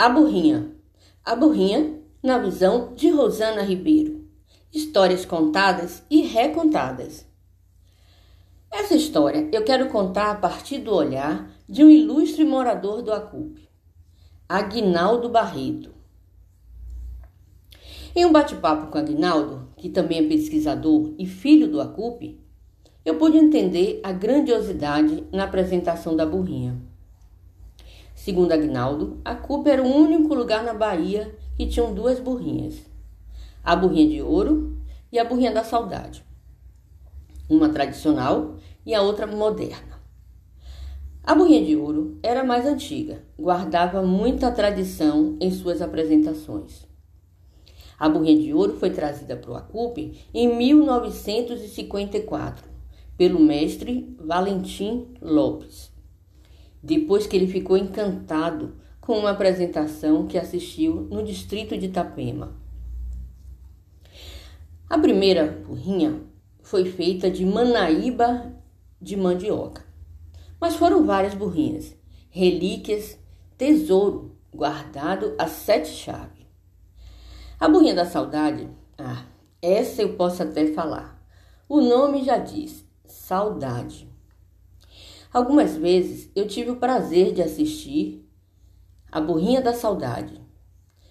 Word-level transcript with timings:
A 0.00 0.08
Burrinha. 0.08 0.76
A 1.24 1.34
Burrinha, 1.34 1.98
na 2.22 2.38
visão 2.38 2.94
de 2.94 3.10
Rosana 3.10 3.62
Ribeiro. 3.62 4.28
Histórias 4.72 5.24
contadas 5.24 6.04
e 6.08 6.20
recontadas. 6.20 7.26
Essa 8.70 8.94
história 8.94 9.48
eu 9.52 9.64
quero 9.64 9.88
contar 9.88 10.30
a 10.30 10.36
partir 10.36 10.78
do 10.78 10.94
olhar 10.94 11.50
de 11.68 11.82
um 11.82 11.90
ilustre 11.90 12.44
morador 12.44 13.02
do 13.02 13.12
Acupe, 13.12 13.68
Aguinaldo 14.48 15.28
Barreto. 15.30 15.92
Em 18.14 18.24
um 18.24 18.30
bate-papo 18.30 18.92
com 18.92 18.98
Aguinaldo, 18.98 19.68
que 19.76 19.88
também 19.88 20.24
é 20.24 20.28
pesquisador 20.28 21.12
e 21.18 21.26
filho 21.26 21.68
do 21.68 21.80
Acupe, 21.80 22.40
eu 23.04 23.16
pude 23.16 23.36
entender 23.36 23.98
a 24.04 24.12
grandiosidade 24.12 25.24
na 25.32 25.42
apresentação 25.42 26.14
da 26.14 26.24
burrinha. 26.24 26.87
Segundo 28.18 28.50
Agnaldo, 28.50 29.20
a 29.24 29.36
Cuba 29.36 29.70
era 29.70 29.80
o 29.80 29.86
único 29.86 30.34
lugar 30.34 30.64
na 30.64 30.74
Bahia 30.74 31.32
que 31.56 31.68
tinham 31.68 31.94
duas 31.94 32.18
burrinhas: 32.18 32.84
a 33.62 33.76
burrinha 33.76 34.08
de 34.08 34.20
ouro 34.20 34.76
e 35.12 35.20
a 35.20 35.24
burrinha 35.24 35.52
da 35.52 35.62
saudade. 35.62 36.26
Uma 37.48 37.68
tradicional 37.68 38.56
e 38.84 38.92
a 38.92 39.02
outra 39.02 39.24
moderna. 39.24 40.00
A 41.22 41.32
burrinha 41.32 41.64
de 41.64 41.76
ouro 41.76 42.18
era 42.20 42.42
mais 42.42 42.66
antiga, 42.66 43.22
guardava 43.38 44.02
muita 44.02 44.50
tradição 44.50 45.36
em 45.40 45.52
suas 45.52 45.80
apresentações. 45.80 46.88
A 47.96 48.08
burrinha 48.08 48.42
de 48.42 48.52
ouro 48.52 48.78
foi 48.78 48.90
trazida 48.90 49.36
para 49.36 49.52
o 49.52 49.56
Acupe 49.56 50.24
em 50.34 50.56
1954 50.56 52.68
pelo 53.16 53.38
mestre 53.38 54.12
Valentim 54.18 55.06
Lopes 55.22 55.96
depois 56.88 57.26
que 57.26 57.36
ele 57.36 57.46
ficou 57.46 57.76
encantado 57.76 58.74
com 58.98 59.18
uma 59.18 59.30
apresentação 59.30 60.26
que 60.26 60.38
assistiu 60.38 61.02
no 61.10 61.22
distrito 61.22 61.76
de 61.76 61.84
Itapema. 61.84 62.56
A 64.88 64.98
primeira 64.98 65.46
burrinha 65.66 66.22
foi 66.62 66.86
feita 66.86 67.30
de 67.30 67.44
manaíba 67.44 68.54
de 68.98 69.18
mandioca, 69.18 69.84
mas 70.58 70.76
foram 70.76 71.04
várias 71.04 71.34
burrinhas, 71.34 71.94
relíquias, 72.30 73.18
tesouro 73.58 74.38
guardado 74.50 75.34
a 75.38 75.46
sete 75.46 75.88
chaves. 75.88 76.46
A 77.60 77.68
burrinha 77.68 77.94
da 77.94 78.06
saudade, 78.06 78.66
ah, 78.96 79.26
essa 79.60 80.00
eu 80.00 80.16
posso 80.16 80.42
até 80.42 80.72
falar. 80.72 81.22
O 81.68 81.82
nome 81.82 82.24
já 82.24 82.38
diz, 82.38 82.82
saudade. 83.04 84.07
Algumas 85.30 85.76
vezes 85.76 86.30
eu 86.34 86.46
tive 86.46 86.70
o 86.70 86.76
prazer 86.76 87.34
de 87.34 87.42
assistir 87.42 88.26
A 89.12 89.20
Burrinha 89.20 89.60
da 89.60 89.74
Saudade, 89.74 90.40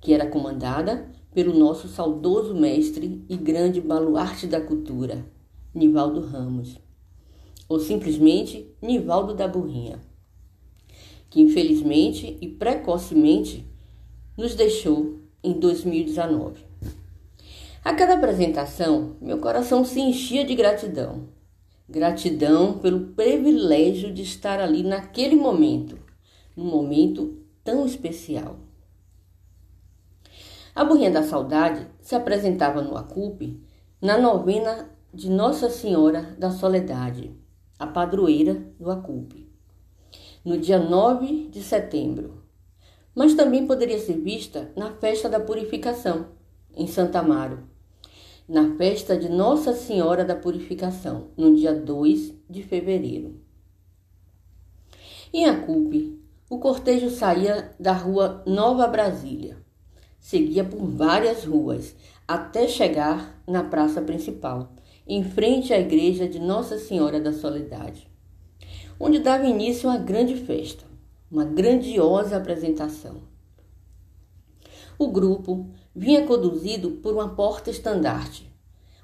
que 0.00 0.14
era 0.14 0.26
comandada 0.26 1.10
pelo 1.34 1.52
nosso 1.52 1.88
saudoso 1.88 2.54
mestre 2.54 3.22
e 3.28 3.36
grande 3.36 3.82
baluarte 3.82 4.46
da 4.46 4.62
cultura, 4.62 5.26
Nivaldo 5.74 6.22
Ramos, 6.22 6.80
ou 7.68 7.78
simplesmente 7.78 8.74
Nivaldo 8.80 9.34
da 9.34 9.46
Burrinha, 9.46 10.00
que 11.28 11.42
infelizmente 11.42 12.38
e 12.40 12.48
precocemente 12.48 13.66
nos 14.38 14.54
deixou 14.54 15.20
em 15.44 15.52
2019. 15.52 16.64
A 17.84 17.92
cada 17.92 18.14
apresentação, 18.14 19.16
meu 19.20 19.36
coração 19.36 19.84
se 19.84 20.00
enchia 20.00 20.46
de 20.46 20.54
gratidão 20.54 21.37
Gratidão 21.90 22.78
pelo 22.78 23.14
privilégio 23.14 24.12
de 24.12 24.20
estar 24.20 24.60
ali 24.60 24.82
naquele 24.82 25.34
momento, 25.34 25.98
num 26.54 26.66
momento 26.66 27.38
tão 27.64 27.86
especial. 27.86 28.58
A 30.74 30.84
Burrinha 30.84 31.10
da 31.10 31.22
Saudade 31.22 31.86
se 31.98 32.14
apresentava 32.14 32.82
no 32.82 32.94
Acupe 32.94 33.62
na 34.02 34.18
novena 34.18 34.90
de 35.14 35.30
Nossa 35.30 35.70
Senhora 35.70 36.36
da 36.38 36.50
Soledade, 36.50 37.34
a 37.78 37.86
padroeira 37.86 38.62
do 38.78 38.90
Acupe, 38.90 39.50
no 40.44 40.58
dia 40.58 40.78
9 40.78 41.48
de 41.48 41.62
setembro. 41.62 42.44
Mas 43.14 43.32
também 43.32 43.66
poderia 43.66 43.98
ser 43.98 44.20
vista 44.20 44.70
na 44.76 44.92
festa 44.92 45.26
da 45.26 45.40
Purificação, 45.40 46.26
em 46.76 46.86
Santa 46.86 47.20
Amaro, 47.20 47.66
na 48.48 48.74
festa 48.76 49.14
de 49.14 49.28
Nossa 49.28 49.74
Senhora 49.74 50.24
da 50.24 50.34
Purificação, 50.34 51.28
no 51.36 51.54
dia 51.54 51.74
2 51.74 52.32
de 52.48 52.62
fevereiro. 52.62 53.36
Em 55.30 55.44
Acupe, 55.44 56.18
o 56.48 56.58
cortejo 56.58 57.10
saía 57.10 57.70
da 57.78 57.92
rua 57.92 58.42
Nova 58.46 58.86
Brasília, 58.86 59.58
seguia 60.18 60.64
por 60.64 60.80
várias 60.86 61.44
ruas 61.44 61.94
até 62.26 62.66
chegar 62.66 63.38
na 63.46 63.62
praça 63.62 64.00
principal, 64.00 64.72
em 65.06 65.22
frente 65.22 65.74
à 65.74 65.78
igreja 65.78 66.26
de 66.26 66.38
Nossa 66.38 66.78
Senhora 66.78 67.20
da 67.20 67.34
Soledade, 67.34 68.08
onde 68.98 69.18
dava 69.18 69.44
início 69.44 69.90
uma 69.90 69.98
grande 69.98 70.36
festa, 70.36 70.86
uma 71.30 71.44
grandiosa 71.44 72.38
apresentação. 72.38 73.20
O 74.98 75.06
grupo 75.12 75.70
vinha 75.94 76.26
conduzido 76.26 76.90
por 76.90 77.14
uma 77.14 77.28
porta-estandarte, 77.28 78.52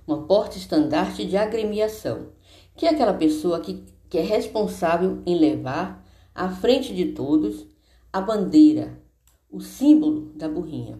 uma 0.04 0.26
porta-estandarte 0.26 1.24
de 1.24 1.36
agremiação, 1.36 2.32
que 2.74 2.84
é 2.84 2.90
aquela 2.90 3.14
pessoa 3.14 3.60
que, 3.60 3.84
que 4.10 4.18
é 4.18 4.22
responsável 4.22 5.22
em 5.24 5.38
levar 5.38 6.04
à 6.34 6.48
frente 6.48 6.92
de 6.92 7.12
todos 7.12 7.64
a 8.12 8.20
bandeira, 8.20 9.00
o 9.48 9.60
símbolo 9.60 10.32
da 10.34 10.48
burrinha. 10.48 10.98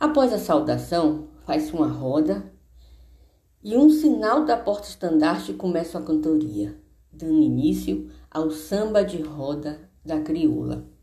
Após 0.00 0.32
a 0.32 0.38
saudação, 0.38 1.28
faz-se 1.46 1.72
uma 1.72 1.86
roda 1.86 2.52
e 3.62 3.76
um 3.76 3.88
sinal 3.88 4.44
da 4.44 4.56
porta-estandarte 4.56 5.52
começa 5.54 5.96
a 5.96 6.02
cantoria, 6.02 6.76
dando 7.12 7.40
início 7.40 8.10
ao 8.28 8.50
samba 8.50 9.04
de 9.04 9.22
roda 9.22 9.88
da 10.04 10.20
crioula. 10.20 10.93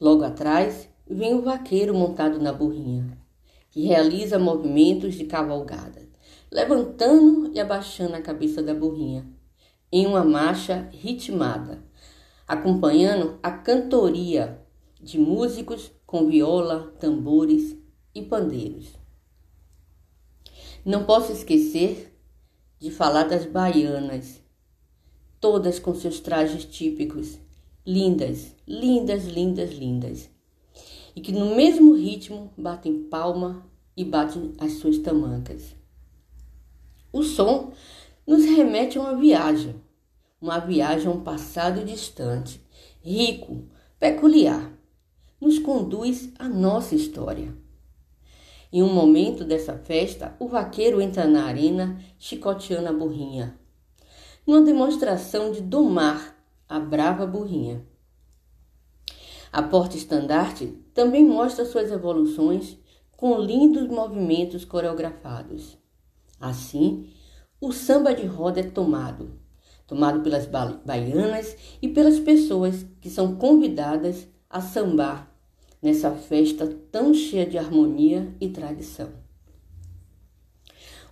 Logo 0.00 0.22
atrás, 0.22 0.88
vem 1.10 1.34
o 1.34 1.42
vaqueiro 1.42 1.92
montado 1.92 2.38
na 2.38 2.52
burrinha, 2.52 3.18
que 3.68 3.84
realiza 3.84 4.38
movimentos 4.38 5.16
de 5.16 5.24
cavalgada, 5.24 6.08
levantando 6.52 7.50
e 7.52 7.58
abaixando 7.58 8.14
a 8.14 8.22
cabeça 8.22 8.62
da 8.62 8.72
burrinha, 8.72 9.26
em 9.90 10.06
uma 10.06 10.24
marcha 10.24 10.88
ritmada, 10.92 11.82
acompanhando 12.46 13.40
a 13.42 13.50
cantoria 13.50 14.64
de 15.00 15.18
músicos 15.18 15.90
com 16.06 16.28
viola, 16.28 16.94
tambores 17.00 17.76
e 18.14 18.22
pandeiros. 18.22 18.96
Não 20.84 21.04
posso 21.04 21.32
esquecer 21.32 22.16
de 22.78 22.92
falar 22.92 23.24
das 23.24 23.46
baianas, 23.46 24.40
todas 25.40 25.80
com 25.80 25.92
seus 25.92 26.20
trajes 26.20 26.64
típicos, 26.64 27.38
lindas, 27.88 28.54
lindas, 28.66 29.24
lindas, 29.24 29.72
lindas 29.72 30.30
e 31.16 31.22
que 31.22 31.32
no 31.32 31.56
mesmo 31.56 31.94
ritmo 31.94 32.52
batem 32.54 33.04
palma 33.04 33.66
e 33.96 34.04
batem 34.04 34.52
as 34.58 34.72
suas 34.72 34.98
tamancas. 34.98 35.74
O 37.10 37.22
som 37.22 37.72
nos 38.26 38.44
remete 38.44 38.98
a 38.98 39.00
uma 39.00 39.16
viagem, 39.16 39.74
uma 40.38 40.58
viagem 40.58 41.06
a 41.06 41.10
um 41.10 41.22
passado 41.22 41.82
distante, 41.82 42.60
rico, 43.00 43.64
peculiar. 43.98 44.70
Nos 45.40 45.58
conduz 45.58 46.30
à 46.38 46.46
nossa 46.46 46.94
história. 46.94 47.56
Em 48.70 48.82
um 48.82 48.92
momento 48.92 49.44
dessa 49.44 49.78
festa, 49.78 50.36
o 50.38 50.46
vaqueiro 50.46 51.00
entra 51.00 51.26
na 51.26 51.46
arena 51.46 51.98
chicoteando 52.18 52.88
a 52.88 52.92
burrinha, 52.92 53.58
numa 54.46 54.60
demonstração 54.60 55.52
de 55.52 55.62
domar 55.62 56.37
a 56.68 56.78
brava 56.78 57.26
burrinha. 57.26 57.84
A 59.50 59.62
porta-estandarte 59.62 60.66
também 60.92 61.24
mostra 61.24 61.64
suas 61.64 61.90
evoluções 61.90 62.76
com 63.12 63.38
lindos 63.38 63.88
movimentos 63.88 64.64
coreografados. 64.64 65.78
Assim, 66.38 67.10
o 67.60 67.72
samba 67.72 68.14
de 68.14 68.26
roda 68.26 68.60
é 68.60 68.62
tomado, 68.62 69.40
tomado 69.86 70.20
pelas 70.20 70.46
baianas 70.46 71.56
e 71.80 71.88
pelas 71.88 72.20
pessoas 72.20 72.86
que 73.00 73.08
são 73.08 73.36
convidadas 73.36 74.28
a 74.50 74.60
sambar 74.60 75.34
nessa 75.80 76.10
festa 76.12 76.66
tão 76.92 77.14
cheia 77.14 77.46
de 77.46 77.56
harmonia 77.56 78.34
e 78.40 78.48
tradição. 78.48 79.10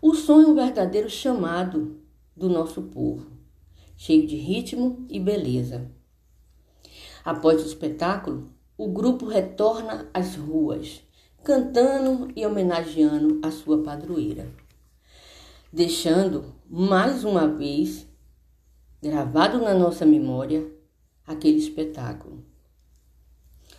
O 0.01 0.15
som 0.15 0.43
é 0.43 0.47
um 0.47 0.55
verdadeiro 0.55 1.09
chamado 1.09 1.99
do 2.37 2.49
nosso 2.49 2.83
povo, 2.83 3.36
cheio 3.97 4.27
de 4.27 4.37
ritmo 4.37 5.07
e 5.09 5.19
beleza. 5.19 5.91
Após 7.25 7.63
o 7.63 7.67
espetáculo, 7.67 8.53
o 8.79 8.89
grupo 8.89 9.27
retorna 9.27 10.09
às 10.13 10.37
ruas, 10.37 11.03
cantando 11.43 12.31
e 12.37 12.45
homenageando 12.45 13.41
a 13.43 13.51
sua 13.51 13.83
padroeira, 13.83 14.49
deixando 15.73 16.55
mais 16.69 17.25
uma 17.25 17.49
vez 17.49 18.07
gravado 19.03 19.59
na 19.61 19.75
nossa 19.75 20.05
memória 20.05 20.71
aquele 21.27 21.59
espetáculo. 21.59 22.45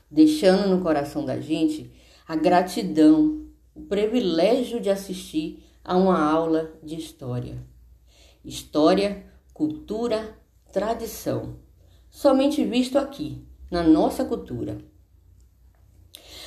deixando 0.09 0.69
no 0.69 0.81
coração 0.81 1.25
da 1.25 1.39
gente 1.39 1.91
a 2.27 2.35
gratidão, 2.35 3.45
o 3.75 3.81
privilégio 3.81 4.79
de 4.79 4.89
assistir 4.89 5.63
a 5.83 5.95
uma 5.95 6.19
aula 6.19 6.73
de 6.83 6.95
história. 6.95 7.63
História, 8.43 9.25
cultura, 9.57 10.37
tradição, 10.71 11.55
somente 12.11 12.63
visto 12.63 12.95
aqui, 12.95 13.43
na 13.71 13.81
nossa 13.81 14.23
cultura. 14.23 14.77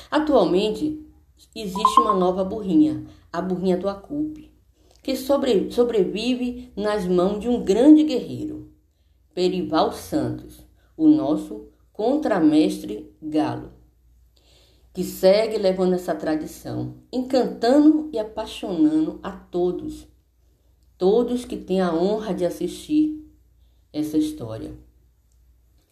Atualmente 0.09 1.05
existe 1.53 1.99
uma 1.99 2.13
nova 2.13 2.45
burrinha, 2.45 3.05
a 3.29 3.41
burrinha 3.41 3.75
do 3.75 3.89
Acupe, 3.89 4.49
que 5.03 5.17
sobre, 5.17 5.69
sobrevive 5.71 6.71
nas 6.73 7.05
mãos 7.05 7.41
de 7.41 7.49
um 7.49 7.61
grande 7.61 8.05
guerreiro, 8.05 8.71
Perival 9.33 9.91
Santos, 9.91 10.65
o 10.95 11.05
nosso 11.05 11.67
contramestre 11.91 13.13
galo, 13.21 13.73
que 14.93 15.03
segue 15.03 15.57
levando 15.57 15.95
essa 15.95 16.15
tradição, 16.15 16.95
encantando 17.11 18.09
e 18.13 18.17
apaixonando 18.17 19.19
a 19.21 19.31
todos, 19.31 20.07
todos 21.01 21.45
que 21.45 21.57
têm 21.57 21.81
a 21.81 21.91
honra 21.91 22.31
de 22.31 22.45
assistir 22.45 23.27
essa 23.91 24.19
história. 24.19 24.71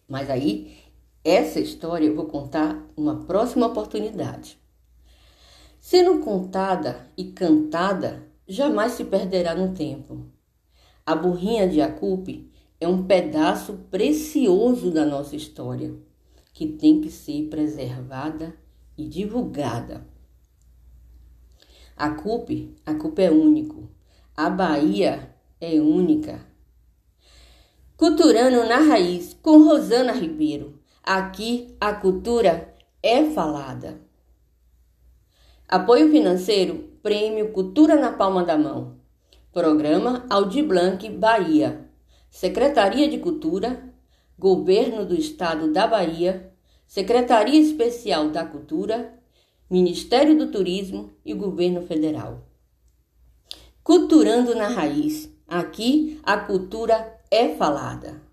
Mas 0.06 0.30
aí, 0.30 0.78
essa 1.24 1.58
história 1.58 2.06
eu 2.06 2.14
vou 2.14 2.26
contar 2.26 2.80
numa 2.96 3.24
próxima 3.24 3.66
oportunidade. 3.66 4.56
Sendo 5.80 6.20
contada 6.20 7.10
e 7.16 7.24
cantada, 7.24 8.24
jamais 8.46 8.92
se 8.92 9.04
perderá 9.04 9.52
no 9.52 9.74
tempo. 9.74 10.26
A 11.04 11.16
burrinha 11.16 11.68
de 11.68 11.80
Acupe 11.80 12.48
é 12.80 12.86
um 12.86 13.02
pedaço 13.02 13.78
precioso 13.90 14.92
da 14.92 15.04
nossa 15.04 15.34
história, 15.34 15.92
que 16.52 16.68
tem 16.68 17.00
que 17.00 17.10
ser 17.10 17.48
preservada 17.48 18.54
e 18.96 19.08
divulgada. 19.08 20.06
A 21.96 22.10
CUP, 22.10 22.76
a 22.86 22.94
CUP 22.94 23.20
é 23.20 23.32
único. 23.32 23.90
A 24.42 24.48
Bahia 24.48 25.36
é 25.60 25.78
única. 25.82 26.40
Culturando 27.94 28.64
na 28.64 28.78
raiz 28.78 29.34
com 29.34 29.62
Rosana 29.62 30.12
Ribeiro. 30.12 30.80
Aqui 31.02 31.76
a 31.78 31.92
cultura 31.92 32.74
é 33.02 33.22
falada. 33.32 34.00
Apoio 35.68 36.10
financeiro 36.10 36.88
Prêmio 37.02 37.52
Cultura 37.52 37.96
na 37.96 38.12
Palma 38.12 38.42
da 38.42 38.56
Mão. 38.56 38.96
Programa 39.52 40.24
Audi 40.30 40.62
Blanc 40.62 41.06
Bahia. 41.10 41.90
Secretaria 42.30 43.10
de 43.10 43.18
Cultura, 43.18 43.92
Governo 44.38 45.04
do 45.04 45.14
Estado 45.14 45.70
da 45.70 45.86
Bahia, 45.86 46.50
Secretaria 46.86 47.60
Especial 47.60 48.30
da 48.30 48.46
Cultura, 48.46 49.20
Ministério 49.68 50.34
do 50.38 50.50
Turismo 50.50 51.10
e 51.26 51.34
Governo 51.34 51.82
Federal. 51.82 52.49
Culturando 53.82 54.54
na 54.54 54.68
Raiz. 54.68 55.30
Aqui 55.48 56.20
a 56.22 56.36
cultura 56.36 57.18
é 57.30 57.48
falada. 57.56 58.29